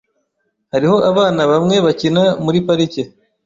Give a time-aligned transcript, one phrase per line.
[0.73, 3.03] Hariho abana bamwe bakina muri parike.